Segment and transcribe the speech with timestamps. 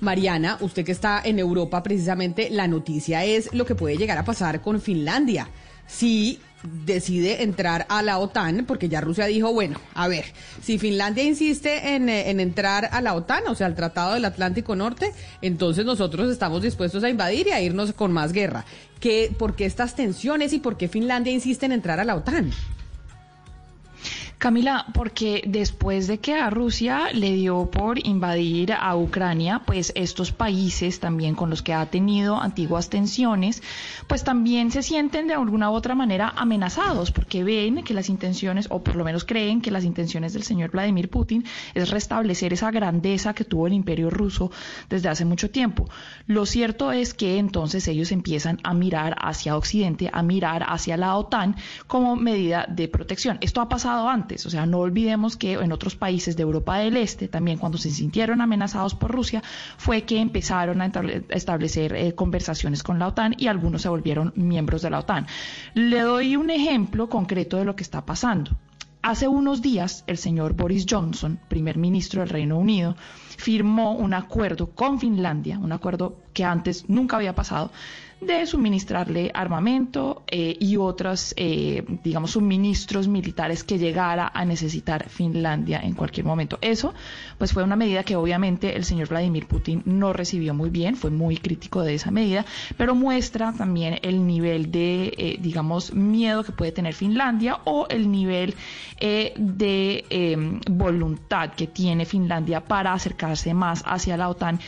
[0.00, 4.24] Mariana, usted que está en Europa precisamente, la noticia es lo que puede llegar a
[4.24, 5.48] pasar con Finlandia.
[5.86, 10.26] Si decide entrar a la OTAN, porque ya Rusia dijo, bueno, a ver,
[10.62, 14.24] si Finlandia insiste en, eh, en, entrar a la OTAN, o sea, al Tratado del
[14.24, 18.64] Atlántico Norte, entonces nosotros estamos dispuestos a invadir y a irnos con más guerra.
[19.00, 22.50] ¿Qué, ¿Por qué estas tensiones y por qué Finlandia insiste en entrar a la OTAN?
[24.40, 30.32] Camila, porque después de que a Rusia le dio por invadir a Ucrania, pues estos
[30.32, 33.62] países también con los que ha tenido antiguas tensiones,
[34.06, 38.68] pues también se sienten de alguna u otra manera amenazados, porque ven que las intenciones,
[38.70, 41.44] o por lo menos creen que las intenciones del señor Vladimir Putin
[41.74, 44.50] es restablecer esa grandeza que tuvo el imperio ruso
[44.88, 45.90] desde hace mucho tiempo.
[46.26, 51.16] Lo cierto es que entonces ellos empiezan a mirar hacia Occidente, a mirar hacia la
[51.16, 53.36] OTAN como medida de protección.
[53.42, 54.29] Esto ha pasado antes.
[54.46, 57.90] O sea, no olvidemos que en otros países de Europa del Este, también cuando se
[57.90, 59.42] sintieron amenazados por Rusia,
[59.76, 60.90] fue que empezaron a
[61.30, 65.26] establecer eh, conversaciones con la OTAN y algunos se volvieron miembros de la OTAN.
[65.74, 68.52] Le doy un ejemplo concreto de lo que está pasando.
[69.02, 72.96] Hace unos días, el señor Boris Johnson, primer ministro del Reino Unido,
[73.38, 77.72] firmó un acuerdo con Finlandia, un acuerdo que antes nunca había pasado,
[78.20, 85.80] de suministrarle armamento eh, y otros, eh, digamos, suministros militares que llegara a necesitar Finlandia
[85.80, 86.58] en cualquier momento.
[86.60, 86.92] Eso,
[87.38, 91.10] pues fue una medida que obviamente el señor Vladimir Putin no recibió muy bien, fue
[91.10, 92.44] muy crítico de esa medida,
[92.76, 98.10] pero muestra también el nivel de, eh, digamos, miedo que puede tener Finlandia o el
[98.10, 98.54] nivel
[99.00, 104.60] de em, voluntad que tiene Finlandia para acercarse más hacia la OTAN,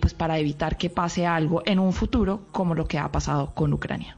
[0.00, 3.72] pues para evitar que pase algo en un futuro como lo que ha pasado con
[3.72, 4.16] Ucrania.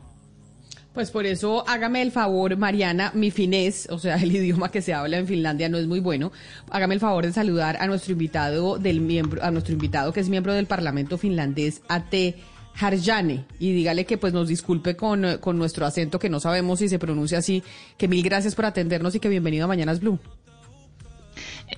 [0.97, 4.95] Pues por eso hágame el favor, Mariana, mi finés, o sea, el idioma que se
[4.95, 6.33] habla en Finlandia no es muy bueno.
[6.71, 10.31] Hágame el favor de saludar a nuestro invitado del miembro, a nuestro invitado que es
[10.31, 12.37] miembro del Parlamento finlandés, Ate
[12.81, 16.89] Harjane, y dígale que pues nos disculpe con, con nuestro acento que no sabemos si
[16.89, 17.63] se pronuncia así,
[17.99, 20.19] que mil gracias por atendernos y que bienvenido a Mañanas Blue.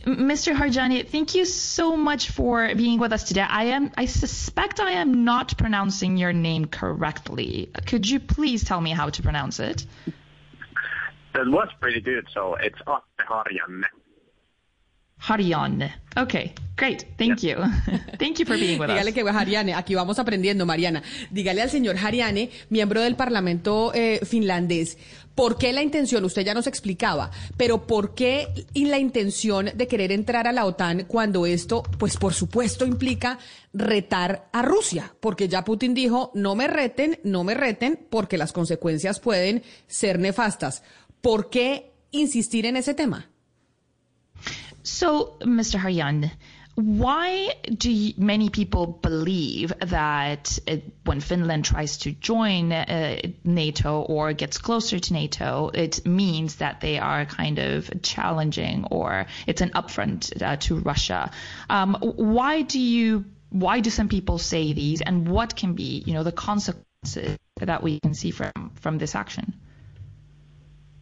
[0.04, 0.54] Mr.
[0.54, 3.46] Harjani, thank you so much for being with us today.
[3.48, 7.70] I am, I suspect I am not pronouncing your name correctly.
[7.86, 9.86] Could you please tell me how to pronounce it?
[11.34, 12.26] That was pretty good.
[12.32, 13.84] So it's Atte Harjanne.
[15.18, 15.94] Harjanne.
[16.16, 17.06] Okay, great.
[17.16, 17.56] Thank you.
[18.18, 21.02] Thank you for being with Dígale que Hariane, aquí vamos aprendiendo, Mariana.
[21.30, 24.98] Dígale al señor Hariane, miembro del Parlamento eh, finlandés,
[25.34, 26.24] ¿por qué la intención?
[26.24, 31.04] Usted ya nos explicaba, pero ¿por qué la intención de querer entrar a la OTAN
[31.06, 33.38] cuando esto, pues por supuesto, implica
[33.72, 35.14] retar a Rusia?
[35.20, 40.18] Porque ya Putin dijo, no me reten, no me reten, porque las consecuencias pueden ser
[40.18, 40.82] nefastas.
[41.20, 43.30] ¿Por qué insistir en ese tema?
[44.82, 45.78] So, Mr.
[45.78, 46.30] Haryan,
[46.78, 54.00] why do you, many people believe that it, when Finland tries to join uh, NATO
[54.02, 59.60] or gets closer to NATO, it means that they are kind of challenging or it's
[59.60, 61.32] an upfront uh, to Russia?
[61.68, 63.24] Um, why do you?
[63.50, 67.82] Why do some people say these, and what can be, you know, the consequences that
[67.82, 69.57] we can see from from this action?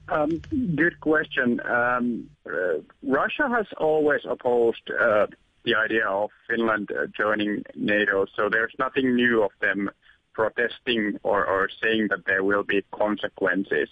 [0.09, 0.41] Um,
[0.77, 1.61] good question.
[1.69, 5.27] Um, uh, Russia has always opposed uh,
[5.65, 9.91] the idea of Finland uh, joining NATO, so there's nothing new of them
[10.33, 13.89] protesting or, or saying that there will be consequences.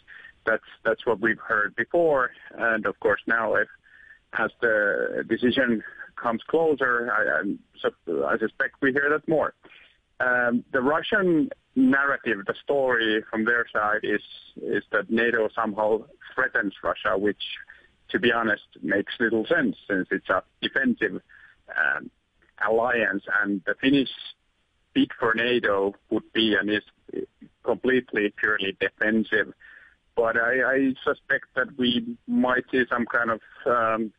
[0.46, 3.68] That's that's what we've heard before, and of course now, if
[4.38, 5.82] as the decision
[6.16, 9.54] comes closer, I, I, I suspect we hear that more.
[10.24, 14.22] Um, the Russian narrative, the story from their side is
[14.56, 16.04] is that NATO somehow
[16.34, 17.44] threatens Russia, which,
[18.10, 21.20] to be honest, makes little sense since it's a defensive
[21.76, 22.10] um,
[22.66, 24.10] alliance, and the Finnish
[24.94, 26.84] bid for NATO would be and is
[27.64, 29.52] completely purely defensive.
[30.16, 34.12] But I, I suspect that we might see some kind of um,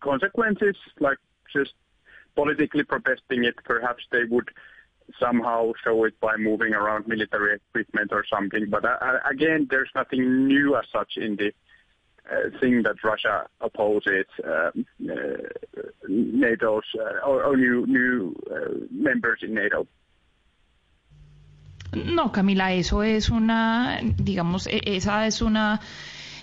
[0.00, 1.18] consequences, like
[1.52, 1.72] just
[2.36, 3.56] politically protesting it.
[3.64, 4.48] Perhaps they would
[5.20, 8.66] somehow show it by moving around military equipment or something.
[8.68, 11.52] But uh, again, there's nothing new as such in the
[12.30, 15.14] uh, thing that Russia opposes um, uh,
[16.08, 19.86] NATO's uh, or, or, new, new uh, members in NATO.
[21.94, 25.80] No, Camila, eso es una, digamos, esa es una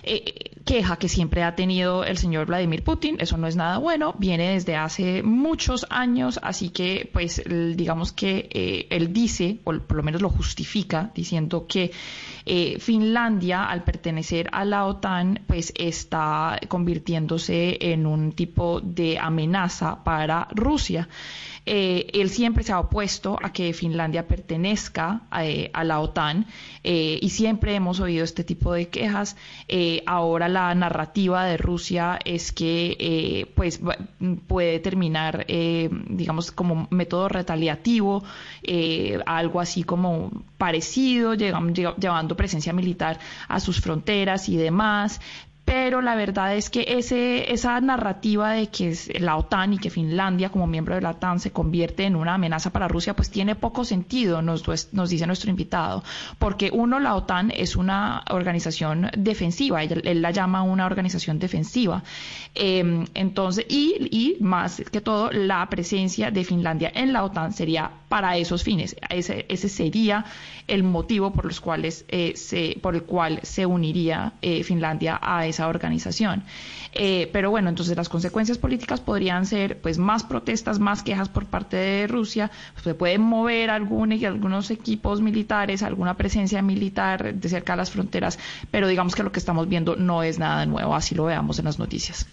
[0.06, 3.16] eh, queja que siempre ha tenido el señor Vladimir Putin.
[3.20, 8.48] Eso no es nada bueno, viene desde hace muchos años, así que pues digamos que
[8.50, 11.92] eh, él dice, o por lo menos lo justifica, diciendo que
[12.46, 20.02] eh, Finlandia, al pertenecer a la OTAN, pues está convirtiéndose en un tipo de amenaza
[20.02, 21.08] para Rusia.
[21.66, 26.44] Él siempre se ha opuesto a que Finlandia pertenezca a, la OTAN
[26.82, 29.34] y siempre hemos oído este tipo de quejas.
[30.06, 33.80] Ahora la narrativa de Rusia es que pues
[34.46, 38.24] puede terminar, digamos, como método retaliativo,
[39.26, 43.18] algo así como parecido, llevando presencia militar
[43.48, 45.20] a sus fronteras y demás
[45.64, 50.50] pero la verdad es que ese, esa narrativa de que la OTAN y que Finlandia
[50.50, 53.84] como miembro de la OTAN se convierte en una amenaza para Rusia, pues tiene poco
[53.84, 56.04] sentido, nos, nos dice nuestro invitado,
[56.38, 62.02] porque uno, la OTAN es una organización defensiva, él, la llama una organización defensiva,
[62.54, 67.90] em, entonces, y, y más que todo, la presencia de Finlandia en la OTAN sería
[68.08, 70.26] para esos fines, ese, ese sería
[70.66, 75.46] el motivo por los cuales eh, se, por el cual se uniría eh, Finlandia a
[75.46, 76.44] esa organización.
[76.92, 81.46] Eh, pero bueno, entonces las consecuencias políticas podrían ser pues más protestas, más quejas por
[81.46, 82.50] parte de Rusia,
[82.82, 88.38] se pueden mover algunos equipos militares, alguna presencia militar de cerca de las fronteras,
[88.70, 91.64] pero digamos que lo que estamos viendo no es nada nuevo, así lo veamos en
[91.64, 92.26] las noticias.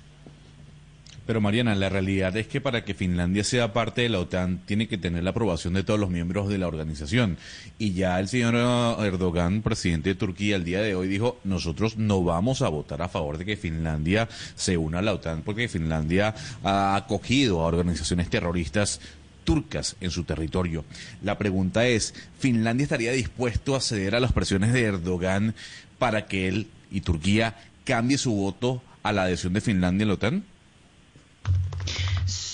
[1.32, 4.90] Pero Mariana, la realidad es que para que Finlandia sea parte de la OTAN tiene
[4.90, 7.38] que tener la aprobación de todos los miembros de la organización.
[7.80, 8.54] Y ya el señor
[9.00, 13.08] Erdogan, presidente de Turquía, el día de hoy dijo, nosotros no vamos a votar a
[13.08, 16.36] favor de que Finlandia se una a la OTAN porque Finlandia
[16.66, 19.00] ha acogido a organizaciones terroristas
[19.46, 20.84] turcas en su territorio.
[21.24, 25.56] La pregunta es, ¿Finlandia estaría dispuesto a ceder a las presiones de Erdogan
[25.98, 27.56] para que él y Turquía
[27.86, 30.51] cambie su voto a la adhesión de Finlandia a la OTAN?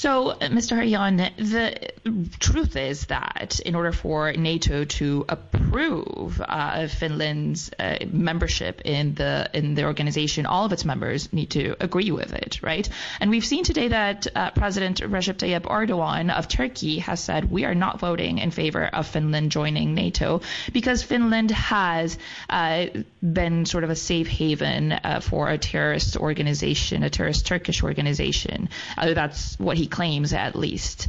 [0.07, 0.77] So, uh, Mr.
[0.77, 1.91] Haryan, the
[2.39, 9.49] truth is that in order for NATO to approve uh, Finland's uh, membership in the
[9.53, 12.87] in the organization, all of its members need to agree with it, right?
[13.19, 17.65] And we've seen today that uh, President Recep Tayyip Erdogan of Turkey has said we
[17.65, 20.39] are not voting in favor of Finland joining NATO
[20.71, 22.17] because Finland has
[22.49, 22.85] uh,
[23.21, 28.69] been sort of a safe haven uh, for a terrorist organization, a terrorist Turkish organization.
[28.95, 31.07] that's what he claims at least.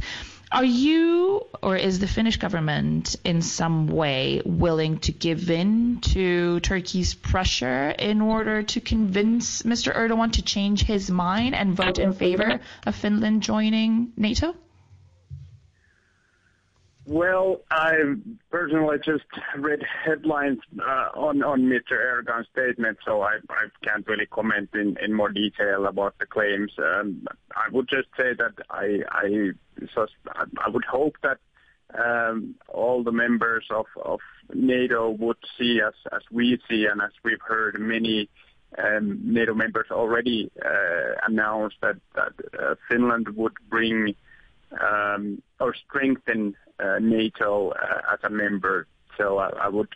[0.51, 6.59] Are you or is the Finnish government in some way willing to give in to
[6.61, 9.95] Turkey's pressure in order to convince Mr.
[9.95, 14.55] Erdogan to change his mind and vote in favor of Finland joining NATO?
[17.09, 17.95] Well, I
[18.51, 19.23] personally just
[19.57, 21.93] read headlines uh, on on Mr.
[21.93, 26.71] Erdogan's statement, so I, I can't really comment in, in more detail about the claims.
[26.77, 27.25] Um,
[27.55, 31.39] I would just say that I I, just, I would hope that
[31.97, 34.19] um, all the members of, of
[34.53, 38.29] NATO would see as as we see and as we've heard many
[38.77, 44.13] um, NATO members already uh, announced that that uh, Finland would bring
[44.79, 46.55] um, or strengthen
[46.99, 48.87] NATO uh, as a member.
[49.17, 49.89] So I, I, would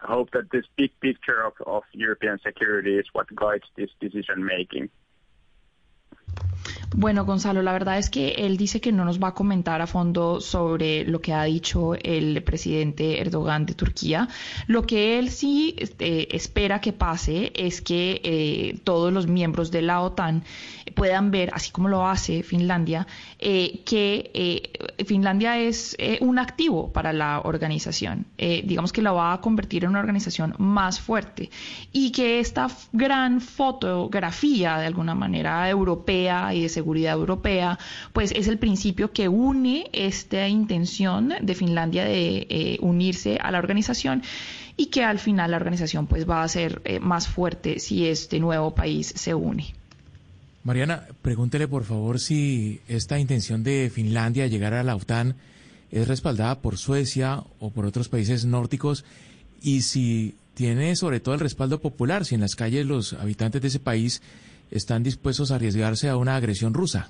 [0.00, 4.90] hope that this big picture of, of European security is what guides this decision making.
[6.96, 9.86] Bueno, Gonzalo, la verdad es que él dice que no nos va a comentar a
[9.86, 14.28] fondo sobre lo que ha dicho el presidente Erdogan de Turquía.
[14.66, 19.82] Lo que él sí este, espera que pase es que eh, todos los miembros de
[19.82, 20.44] la OTAN
[20.94, 23.06] puedan ver, así como lo hace Finlandia,
[23.38, 28.26] eh, que eh, Finlandia es un activo para la organización.
[28.38, 31.50] digamos que la va a convertir en una organización más fuerte
[31.92, 37.78] y que esta gran fotografía, de alguna manera, europea y de seguridad europea,
[38.12, 43.58] pues es el principio que une esta intención de Finlandia de eh, unirse a la
[43.58, 44.22] organización
[44.76, 48.38] y que al final la organización pues va a ser eh, más fuerte si este
[48.38, 49.74] nuevo país se une.
[50.62, 55.34] Mariana, pregúntele por favor si esta intención de Finlandia de llegar a la OTAN
[55.90, 59.04] es respaldada por Suecia o por otros países nórdicos
[59.62, 63.68] y si tiene sobre todo el respaldo popular, si en las calles los habitantes de
[63.68, 64.22] ese país
[64.70, 67.08] están dispuestos a arriesgarse a una agresión rusa.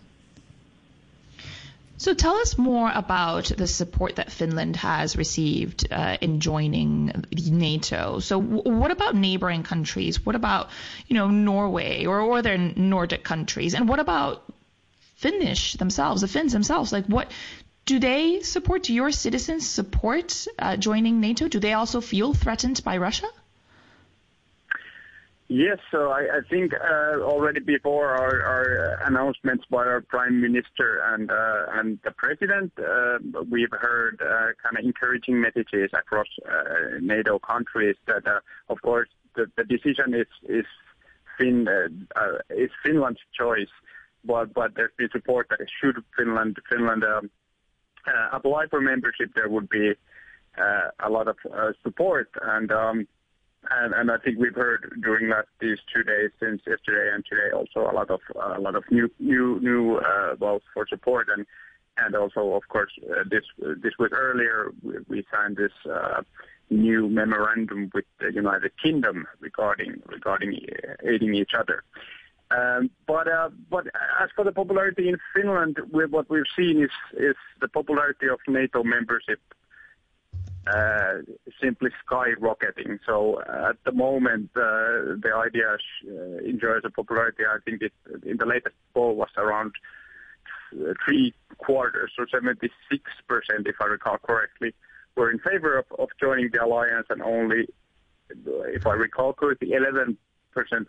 [2.01, 8.21] So tell us more about the support that Finland has received uh, in joining NATO.
[8.21, 10.25] So what about neighboring countries?
[10.25, 10.69] What about,
[11.09, 13.75] you know, Norway or, or other Nordic countries?
[13.75, 14.45] And what about
[15.17, 16.93] Finnish themselves, the Finns themselves?
[16.93, 17.33] Like what
[17.85, 18.85] do they support?
[18.85, 21.49] Do your citizens support uh, joining NATO?
[21.49, 23.27] Do they also feel threatened by Russia?
[25.51, 31.03] Yes, so I, I think uh, already before our, our, announcements by our prime minister
[31.07, 33.19] and uh, and the president, uh,
[33.51, 39.09] we've heard uh, kind of encouraging messages across uh, NATO countries that, uh, of course,
[39.37, 40.67] the, the decision is is
[41.39, 41.67] fin
[42.51, 43.73] is Finland's choice,
[44.27, 47.31] but but there's been support that should Finland Finland um,
[48.33, 49.95] apply for membership, there would be
[50.59, 51.37] a lot of
[51.83, 52.71] support and.
[52.71, 53.09] Um,
[53.71, 57.91] and, and I think we've heard during these two days since yesterday and today also
[57.91, 58.21] a lot of
[58.57, 61.47] a lot of new new new uh, votes for support and
[61.99, 63.45] and also of course uh, this
[63.83, 64.73] this was earlier
[65.09, 66.23] we, signed this uh,
[66.71, 71.83] new memorandum with the United Kingdom regarding regarding uh, aiding each other.
[72.51, 73.87] Um, but uh, but
[74.23, 78.83] as for the popularity in Finland, what we've seen is is the popularity of NATO
[78.83, 79.41] membership
[80.69, 81.15] uh,
[81.63, 82.99] simply skyrocketing.
[83.07, 85.77] So uh, at the moment, uh, the idea
[86.45, 87.45] enjoys a popularity.
[87.45, 87.93] I think it,
[88.25, 89.73] in the latest poll was around
[91.05, 92.71] three quarters, or 76%,
[93.67, 94.75] if I recall correctly,
[95.17, 97.69] were in favor of, of joining the alliance, and only,
[98.31, 100.17] if I recall correctly, 11%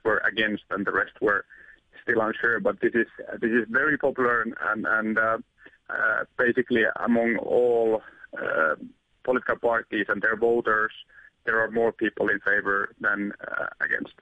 [0.03, 1.45] were against, and the rest were
[2.03, 2.59] still unsure.
[2.59, 3.07] But this is
[3.39, 5.37] this is very popular, and and, uh,
[5.89, 8.01] uh, basically among all
[8.37, 8.75] uh,
[9.23, 10.91] political parties and their voters,
[11.45, 14.13] there are more people in favor than uh, against.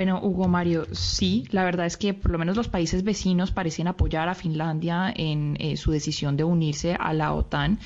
[0.00, 3.86] Bueno, Hugo Mario, sí, la verdad es que por lo menos los países vecinos parecen
[3.86, 7.78] apoyar a Finlandia en eh, su decisión de unirse a la OTAN.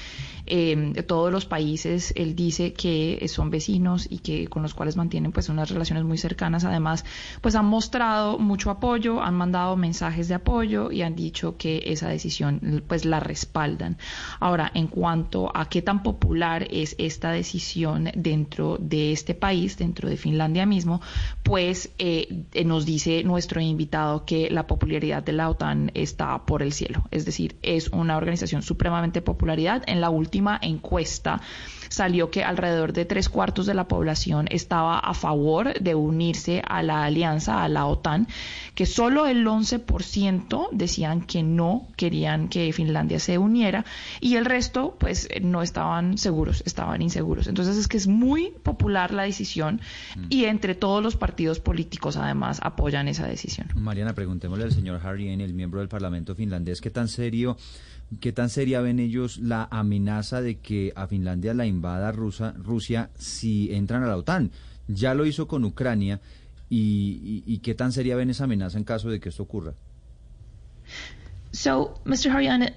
[0.46, 5.32] Eh, todos los países, él dice que son vecinos y que con los cuales mantienen
[5.32, 6.64] pues unas relaciones muy cercanas.
[6.64, 7.04] Además,
[7.40, 12.08] pues han mostrado mucho apoyo, han mandado mensajes de apoyo y han dicho que esa
[12.08, 13.98] decisión pues la respaldan.
[14.38, 20.08] Ahora, en cuanto a qué tan popular es esta decisión dentro de este país, dentro
[20.08, 21.00] de Finlandia mismo,
[21.42, 26.74] pues eh, nos dice nuestro invitado que la popularidad de la OTAN está por el
[26.74, 27.04] cielo.
[27.10, 29.82] Es decir, es una organización supremamente popularidad.
[29.86, 31.40] En la última encuesta
[31.94, 36.82] salió que alrededor de tres cuartos de la población estaba a favor de unirse a
[36.82, 38.26] la alianza, a la OTAN,
[38.74, 43.84] que solo el 11% decían que no querían que Finlandia se uniera
[44.20, 47.46] y el resto pues no estaban seguros, estaban inseguros.
[47.46, 49.80] Entonces es que es muy popular la decisión
[50.16, 50.26] mm.
[50.30, 53.68] y entre todos los partidos políticos además apoyan esa decisión.
[53.76, 57.56] Mariana, preguntémosle al señor Harry, el miembro del Parlamento finlandés, qué tan serio
[58.20, 63.10] ¿Qué tan seria ven ellos la amenaza de que a Finlandia la invada Rusa, Rusia
[63.16, 64.50] si entran a la OTAN?
[64.88, 66.20] Ya lo hizo con Ucrania
[66.68, 69.74] y, y, qué tan seria ven esa amenaza en caso de que esto ocurra.
[71.52, 72.30] So, Mr.
[72.30, 72.72] Haryana,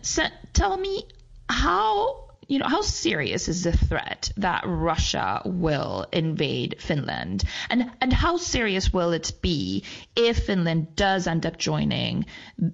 [0.53, 1.05] tell me
[1.49, 7.43] how you know, how serious is the threat that Russia will invade Finland?
[7.69, 9.83] And, and how serious will it be
[10.15, 12.25] if Finland does end up joining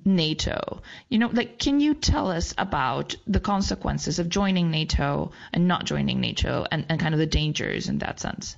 [0.05, 0.81] NATO?
[1.09, 5.85] You know, like, can you tell us about the consequences of joining NATO and not
[5.85, 8.55] joining NATO and, and kind of the dangers in that sense?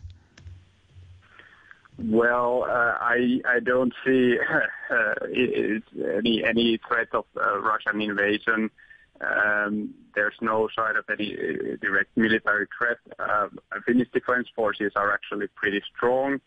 [1.97, 4.37] Well, uh, I I don't see
[4.89, 5.13] uh,
[6.17, 8.69] any any threat of uh, Russian invasion
[9.21, 12.97] um, there's no sign of any uh, direct military threat.
[13.19, 13.47] Uh,
[13.85, 16.39] Finnish defense forces are actually pretty strong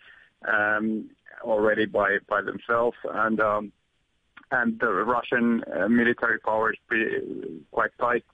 [0.46, 1.08] um,
[1.42, 3.72] already by by themselves, and um,
[4.50, 8.24] and the Russian uh, military power is pretty, quite tight,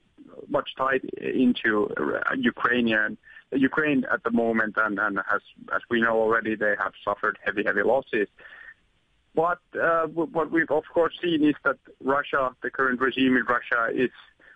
[0.47, 3.17] much tied into uh, Ukrainian
[3.51, 5.41] Ukraine at the moment, and, and as
[5.73, 8.27] as we know already, they have suffered heavy heavy losses.
[9.35, 13.89] But uh, what we've of course seen is that Russia, the current regime in Russia,
[13.93, 14.11] is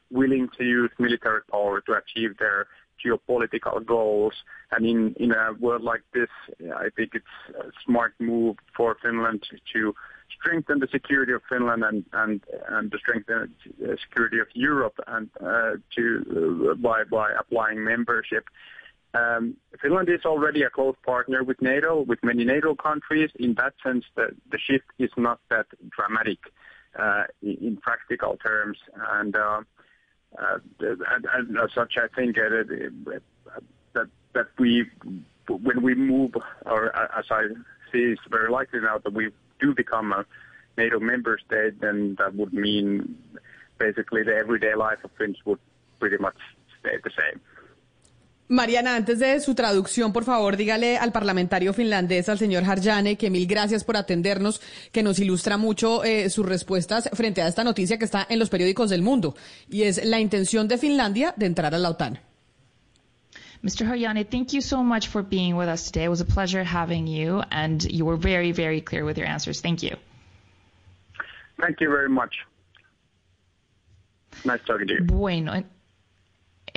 [0.09, 2.67] willing to use military power to achieve their
[3.03, 4.33] geopolitical goals.
[4.71, 6.29] And in, in a world like this,
[6.75, 9.93] I think it's a smart move for Finland to
[10.39, 15.29] strengthen the security of Finland and and and to strengthen the security of Europe and
[15.41, 18.45] uh, to uh, by by applying membership.
[19.13, 23.31] Um, Finland is already a close partner with NATO, with many NATO countries.
[23.39, 26.39] In that sense, the, the shift is not that dramatic
[26.97, 28.77] uh, in, in, practical terms.
[29.11, 29.61] And uh,
[30.37, 32.49] uh, and, as such, I think uh,
[33.93, 34.85] that that we,
[35.47, 36.35] when we move,
[36.65, 37.47] or as I
[37.91, 40.25] see, it's very likely now that we do become a
[40.77, 43.17] NATO member state, then that would mean
[43.79, 45.59] basically the everyday life of Finns would
[45.99, 46.37] pretty much
[46.79, 47.41] stay the same.
[48.51, 53.29] Mariana, antes de su traducción, por favor, dígale al parlamentario finlandés, al señor Harjane, que
[53.29, 54.59] mil gracias por atendernos,
[54.91, 58.49] que nos ilustra mucho eh, sus respuestas frente a esta noticia que está en los
[58.49, 59.35] periódicos del mundo,
[59.69, 62.19] y es la intención de Finlandia de entrar a la OTAN.
[63.61, 63.85] Mr.
[63.85, 66.05] Haryani, thank you so much for being with us today.
[66.05, 69.61] It was a pleasure having you, and you were very, very clear with your answers.
[69.61, 69.95] Thank you.
[71.61, 72.33] Thank you very much.
[74.43, 75.03] Nice talking to you.
[75.03, 75.63] Bueno,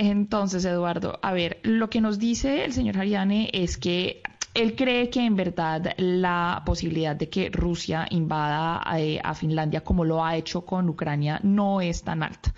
[0.09, 4.21] entonces, Eduardo, a ver, lo que nos dice el señor Ariane es que
[4.53, 10.05] él cree que en verdad la posibilidad de que Rusia invada eh, a Finlandia como
[10.05, 12.53] lo ha hecho con Ucrania no es tan alta.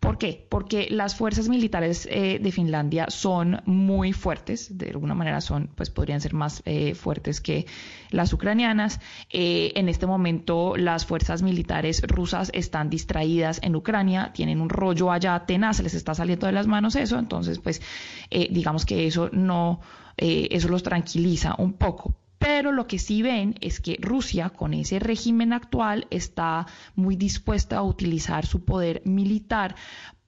[0.00, 0.46] ¿Por qué?
[0.48, 5.90] Porque las fuerzas militares eh, de Finlandia son muy fuertes, de alguna manera son, pues
[5.90, 7.66] podrían ser más eh, fuertes que
[8.10, 9.00] las ucranianas.
[9.30, 15.44] en este momento las fuerzas militares rusas están distraídas en Ucrania, tienen un rollo allá
[15.46, 17.80] tenaz, les está saliendo de las manos eso, entonces pues
[18.30, 19.80] digamos que eso no
[20.20, 22.14] eh, eso los tranquiliza un poco.
[22.38, 27.78] Pero lo que sí ven es que Rusia, con ese régimen actual, está muy dispuesta
[27.78, 29.74] a utilizar su poder militar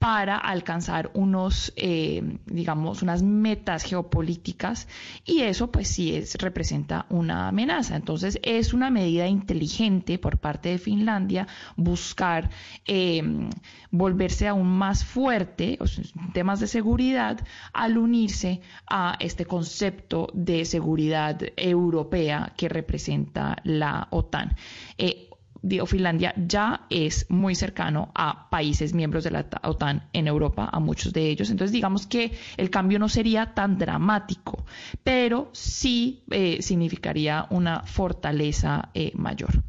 [0.02, 4.88] para alcanzar unos, eh, digamos, unas metas geopolíticas
[5.24, 7.94] y eso pues sí es, representa una amenaza.
[7.94, 12.50] Entonces es una medida inteligente por parte de Finlandia buscar
[12.84, 13.48] em,
[13.92, 17.38] volverse aún más fuerte en temas de seguridad
[17.72, 24.56] al unirse a este concepto de seguridad europea que representa la OTAN.
[24.98, 25.28] Eh,
[25.62, 30.80] digo, Finlandia ya es muy cercano a países miembros de la OTAN en Europa, a
[30.80, 31.50] muchos de ellos.
[31.50, 34.64] Entonces, digamos que el cambio no sería tan dramático,
[35.02, 39.62] pero sí eh, significaría una fortaleza eh, mayor.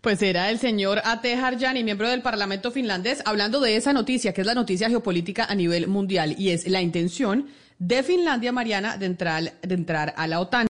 [0.00, 4.42] Pues era el señor Ate Harjani, miembro del Parlamento finlandés, hablando de esa noticia, que
[4.42, 7.46] es la noticia geopolítica a nivel mundial, y es la intención
[7.78, 10.62] de Finlandia, Mariana, de entrar, de entrar a la OTAN.